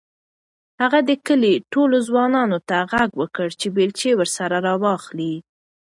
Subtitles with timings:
[0.81, 5.35] هغه د کلي ټولو ځوانانو ته غږ وکړ چې بیلچې ورسره راواخلي.